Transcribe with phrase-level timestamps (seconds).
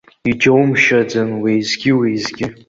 [0.29, 2.45] Иџьоумшьаӡан, уеизгьы-уеизгьы?